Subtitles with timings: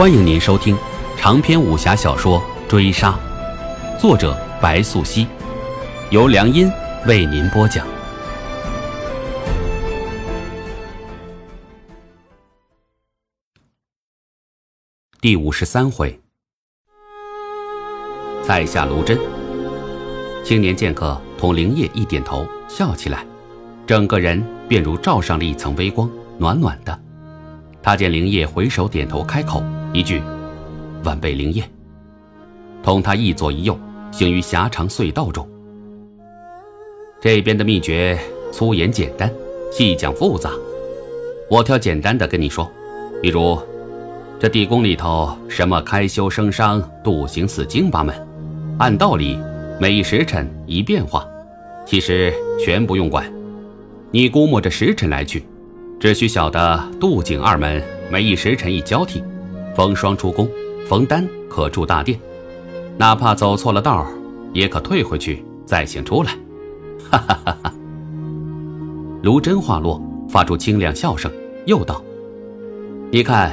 [0.00, 0.74] 欢迎您收听
[1.18, 3.14] 长篇武侠小说《追杀》，
[4.00, 5.26] 作者白素熙，
[6.08, 6.72] 由良音
[7.06, 7.86] 为您播讲。
[15.20, 16.18] 第五十三回，
[18.42, 19.20] 在下卢真。
[20.42, 23.26] 青年剑客同灵叶一点头，笑起来，
[23.86, 26.98] 整个人便如罩上了一层微光，暖暖的。
[27.82, 29.62] 他见灵叶回首点头，开口
[29.92, 30.22] 一句
[31.04, 31.68] ：“晚辈灵验。”
[32.82, 33.78] 同他一左一右
[34.10, 35.46] 行于狭长隧道中。
[37.20, 38.18] 这边的秘诀
[38.52, 39.30] 粗言简单，
[39.70, 40.50] 细讲复杂。
[41.50, 42.70] 我挑简单的跟你说，
[43.20, 43.58] 比如。
[44.38, 48.26] 这地宫里头，什么开修生伤、度行死经八门，
[48.78, 49.38] 按道理
[49.78, 51.28] 每一时辰一变化，
[51.84, 53.30] 其实全不用管。
[54.10, 55.44] 你估摸着时辰来去，
[56.00, 59.22] 只需晓得渡景二门每一时辰一交替，
[59.74, 60.48] 逢双出宫，
[60.86, 62.18] 逢单可住大殿，
[62.96, 64.06] 哪怕走错了道，
[64.52, 66.32] 也可退回去再行出来。
[67.10, 67.72] 哈哈哈哈！
[69.22, 71.30] 卢真话落，发出清亮笑声，
[71.66, 72.02] 又道
[73.10, 73.52] ：“你看。”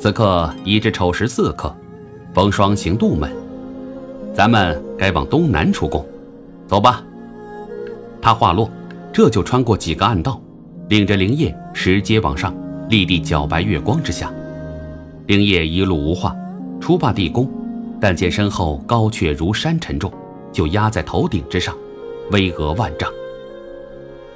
[0.00, 1.70] 此刻已至丑时四刻，
[2.32, 3.30] 逢双行渡门，
[4.32, 6.02] 咱们该往东南出宫，
[6.66, 7.04] 走吧。
[8.22, 8.70] 他话落，
[9.12, 10.40] 这就穿过几个暗道，
[10.88, 12.54] 领着灵叶拾阶往上，
[12.88, 14.32] 立地皎白月光之下。
[15.30, 16.34] 灵叶一路无话，
[16.80, 17.48] 出罢地宫，
[18.00, 20.12] 但见身后高阙如山沉重，
[20.50, 21.72] 就压在头顶之上，
[22.32, 23.08] 巍峨万丈。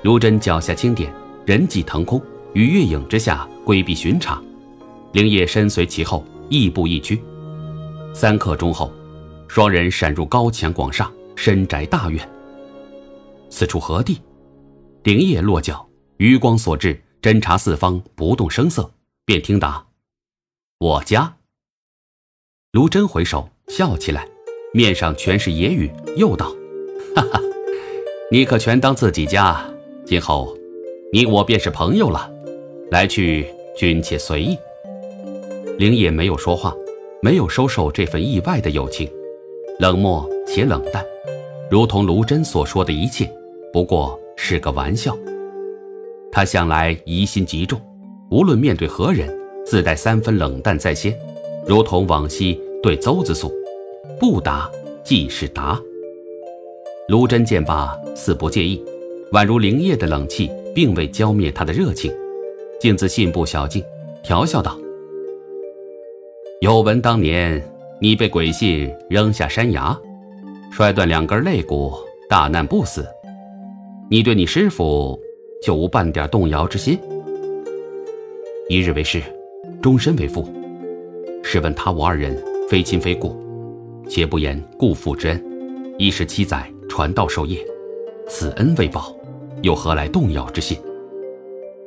[0.02, 1.12] 卢真脚下轻点，
[1.44, 2.22] 人迹腾空，
[2.52, 4.40] 于月影之下规避巡查。
[5.10, 7.20] 灵叶身随其后，亦步亦趋。
[8.12, 8.92] 三刻钟后，
[9.48, 12.24] 双人闪入高墙广厦、深宅大院。
[13.50, 14.20] 此处何地？
[15.02, 15.84] 灵叶落脚，
[16.18, 18.88] 余光所至，侦查四方，不动声色，
[19.24, 19.84] 便听答
[20.84, 21.36] ：“我家。”
[22.72, 24.28] 卢真回首笑起来，
[24.74, 26.54] 面上全是揶揄，又道
[27.16, 27.40] ：“哈哈，
[28.30, 29.64] 你可全当自己家。
[30.04, 30.54] 今后，
[31.10, 32.30] 你我便是朋友了，
[32.90, 34.58] 来去君且随意。”
[35.78, 36.76] 灵野没有说话，
[37.22, 39.10] 没有收受这份意外的友情，
[39.78, 41.02] 冷漠且冷淡，
[41.70, 43.32] 如同卢真所说的一切，
[43.72, 45.16] 不过是个玩笑。
[46.30, 47.80] 他向来疑心极重，
[48.30, 51.18] 无论面对何人，自带三分冷淡在先，
[51.66, 53.52] 如同往昔对邹子素，
[54.20, 54.70] 不答
[55.02, 55.80] 即是答。
[57.08, 58.82] 卢真见罢，似不介意，
[59.32, 62.12] 宛如灵液的冷气并未浇灭他的热情，
[62.80, 63.82] 径自信步小径，
[64.22, 64.78] 调笑道。
[66.60, 67.62] 有闻当年
[68.00, 69.98] 你被鬼信扔下山崖，
[70.70, 71.92] 摔断两根肋骨，
[72.28, 73.06] 大难不死。
[74.10, 75.18] 你对你师傅
[75.62, 76.98] 就无半点动摇之心？
[78.68, 79.22] 一日为师，
[79.84, 80.50] 终身为父。
[81.42, 82.34] 试问他我二人
[82.70, 83.36] 非亲非故，
[84.08, 85.44] 且不言故父之恩，
[85.98, 87.58] 一十七载传道授业，
[88.26, 89.14] 此恩未报，
[89.60, 90.78] 又何来动摇之心？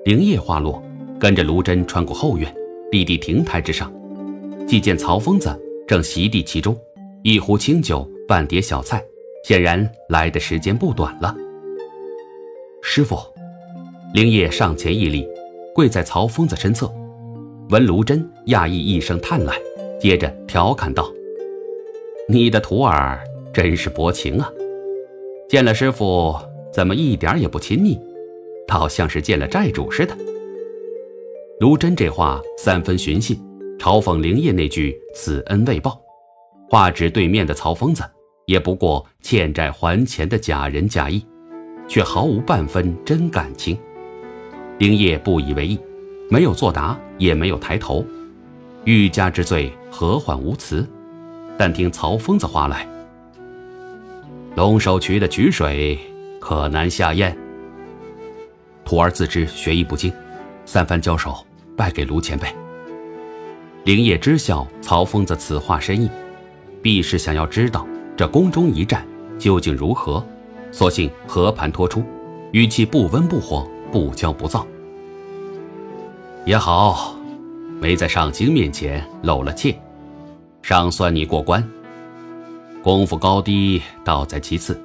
[0.06, 0.80] 灵叶话落，
[1.20, 2.54] 跟着卢真穿过后院，
[2.92, 3.92] 立地亭台之上。
[4.68, 5.50] 即见曹疯子
[5.88, 6.78] 正席地其中，
[7.24, 9.04] 一壶清酒，半碟小菜，
[9.44, 11.36] 显然来的时间不短了。
[12.84, 13.18] 师傅，
[14.14, 15.28] 灵叶上前一礼，
[15.74, 16.94] 跪在曹疯子身侧。
[17.70, 19.60] 闻卢真讶异一声叹来，
[20.00, 21.12] 接着调侃道
[22.30, 23.22] ：“你的徒儿
[23.54, 24.50] 真是薄情啊！
[25.50, 26.34] 见了师傅，
[26.72, 28.00] 怎么一点也不亲昵，
[28.66, 30.16] 倒像是见了债主似的。”
[31.60, 33.38] 卢真这话三分寻衅。
[33.78, 36.02] 嘲讽灵叶那句“此恩未报”，
[36.72, 38.02] 话指对面的曹疯子，
[38.46, 41.24] 也不过欠债还钱的假仁假义，
[41.88, 43.78] 却毫无半分真感情。
[44.80, 45.80] 灵叶不以为意，
[46.30, 48.06] 没有作答，也没有抬头。
[48.84, 50.88] 欲加之罪，何患无辞？
[51.58, 52.88] 但听曹疯子话来
[54.56, 55.98] ：“龙首渠的渠水，
[56.40, 57.36] 可难下咽。
[58.86, 60.12] 徒儿自知学艺不精，
[60.66, 61.46] 三番交手，
[61.76, 62.48] 败给卢前辈。”
[63.86, 66.10] 灵叶知晓曹疯子此话深意，
[66.82, 67.88] 必是想要知道
[68.18, 69.06] 这宫中一战
[69.40, 70.22] 究竟如何，
[70.72, 72.04] 索性和盘托出，
[72.52, 74.68] 语气不温不火，不骄不躁。
[76.48, 77.14] 也好，
[77.82, 79.78] 没在上京面前露了怯，
[80.62, 81.62] 尚算你过关。
[82.82, 84.82] 功夫高低倒在其次，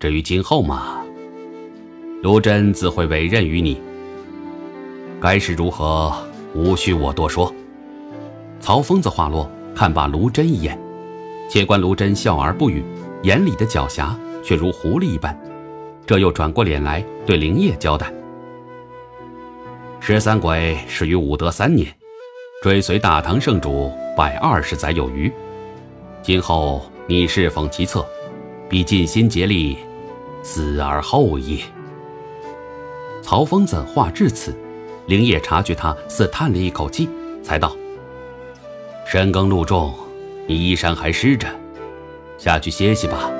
[0.00, 1.04] 至于今后嘛，
[2.22, 3.78] 卢真自会委任于你。
[5.20, 6.10] 该是如何，
[6.54, 7.54] 无需我多说。
[8.58, 10.78] 曹疯子话落，看罢卢真一眼，
[11.50, 12.82] 且观卢真笑而不语，
[13.24, 15.38] 眼里的狡黠却如狐狸一般。
[16.06, 18.10] 这又转过脸来对灵叶交代
[20.04, 21.86] ：“十三鬼始于武德三年，
[22.60, 25.32] 追随大唐圣主百二十载有余。
[26.24, 28.04] 今后你侍奉其侧，
[28.68, 29.78] 必尽心竭力，
[30.42, 31.62] 死而后已。”
[33.22, 34.52] 曹疯子话至此，
[35.06, 37.08] 灵叶察觉他似叹了一口气，
[37.40, 37.72] 才道
[39.06, 39.94] ：“深耕路重，
[40.48, 41.46] 你衣衫还湿着，
[42.38, 43.30] 下去歇息吧。”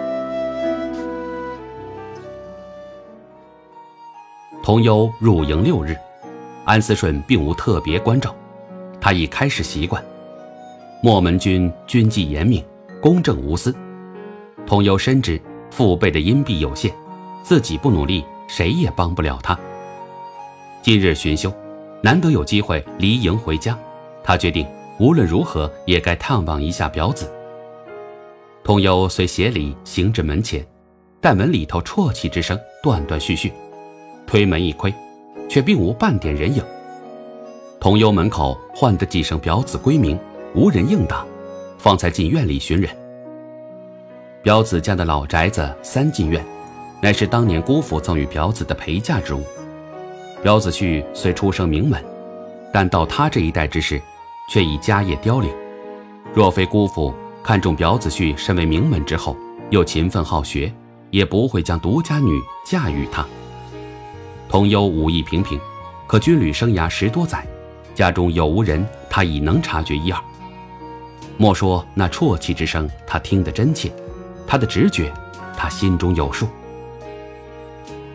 [4.63, 5.97] 同幽入营六日，
[6.65, 8.35] 安思顺并无特别关照，
[9.01, 10.03] 他已开始习惯。
[11.03, 12.65] 莫门军军纪严明，
[13.01, 13.75] 公正无私。
[14.67, 16.93] 童幽深知父辈的荫庇有限，
[17.43, 19.59] 自己不努力，谁也帮不了他。
[20.83, 21.53] 今日巡休，
[22.01, 23.77] 难得有机会离营回家，
[24.23, 24.67] 他决定
[25.01, 27.29] 无论如何也该探望一下表子。
[28.63, 30.65] 童幽随协礼行至门前，
[31.21, 33.53] 但门里头啜泣之声断断续续。
[34.25, 34.95] 推门一窥，
[35.53, 36.65] 却并无半点人影。
[37.79, 40.19] 同幽门口唤得几声表子归名，
[40.55, 41.27] 无人应答，
[41.77, 42.89] 方才进院里寻人。
[44.43, 46.43] 表子家的老宅子三进院，
[47.03, 49.43] 乃是当年姑父赠与表子的陪嫁之物。
[50.43, 52.03] 表子婿虽出生名门，
[52.73, 54.01] 但到他这一代之时，
[54.49, 55.51] 却已家业凋零。
[56.33, 57.13] 若非姑父
[57.45, 59.37] 看中表子婿身为名门之后，
[59.69, 60.73] 又勤奋好学，
[61.11, 63.23] 也不会将独家女嫁与他。
[64.53, 65.59] 童幽武艺平平，
[66.07, 67.43] 可军旅生涯十多载，
[67.95, 70.25] 家中有无人，他已能察觉一二。
[71.39, 73.91] 莫说那啜泣之声，他听得真切，
[74.47, 75.11] 他的直觉，
[75.57, 76.47] 他心中有数。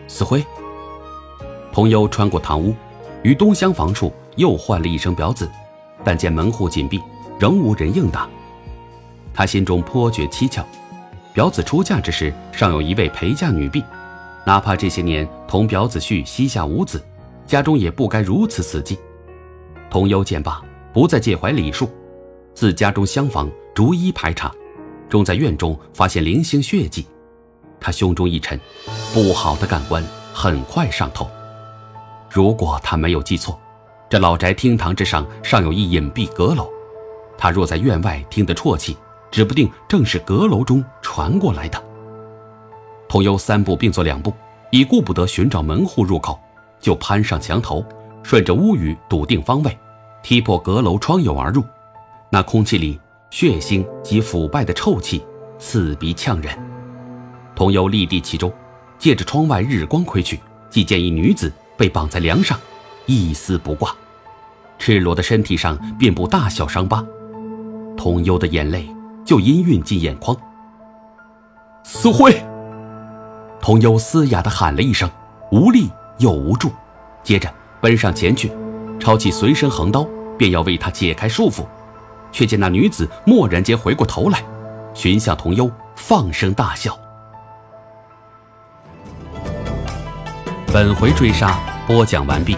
[0.06, 0.40] 死灰。
[1.72, 2.72] 童幽穿过堂屋，
[3.24, 5.50] 于东厢房处又唤了一声表子，
[6.04, 7.02] 但见门户紧闭，
[7.40, 8.28] 仍无人应答。
[9.34, 10.64] 他心中颇觉蹊跷，
[11.32, 13.82] 表子出嫁之时，尚有一位陪嫁女婢。
[14.48, 17.04] 哪怕这些年同表子婿膝下无子，
[17.46, 18.96] 家中也不该如此死寂。
[19.90, 21.86] 童幽见罢，不再介怀礼数，
[22.54, 24.50] 自家中厢房逐一排查，
[25.06, 27.06] 终在院中发现零星血迹。
[27.78, 28.58] 他胸中一沉，
[29.12, 30.02] 不好的感官
[30.32, 31.28] 很快上头。
[32.30, 33.60] 如果他没有记错，
[34.08, 36.70] 这老宅厅堂之上尚有一隐蔽阁楼，
[37.36, 38.96] 他若在院外听得啜泣，
[39.30, 41.87] 指不定正是阁楼中传过来的。
[43.08, 44.32] 童幽三步并作两步，
[44.70, 46.38] 已顾不得寻找门户入口，
[46.78, 47.84] 就攀上墙头，
[48.22, 49.76] 顺着屋宇笃定方位，
[50.22, 51.64] 踢破阁楼窗牖而入。
[52.30, 53.00] 那空气里
[53.30, 55.24] 血腥及腐败的臭气
[55.58, 56.56] 刺鼻呛人。
[57.56, 58.52] 童幽立地其中，
[58.98, 60.38] 借着窗外日光窥去，
[60.68, 62.60] 即见一女子被绑在梁上，
[63.06, 63.96] 一丝不挂，
[64.78, 67.02] 赤裸的身体上遍布大小伤疤。
[67.96, 68.86] 童幽的眼泪
[69.24, 70.36] 就因晕进眼眶。
[71.82, 72.38] 死灰。
[73.68, 75.10] 童幽嘶哑地喊了一声，
[75.52, 76.72] 无力又无助，
[77.22, 78.50] 接着奔上前去，
[78.98, 80.06] 抄起随身横刀，
[80.38, 81.66] 便要为他解开束缚，
[82.32, 84.42] 却见那女子蓦然间回过头来，
[84.94, 86.98] 寻向童幽，放声大笑。
[90.72, 92.56] 本回追杀播讲完毕，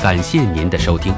[0.00, 1.12] 感谢您的收听。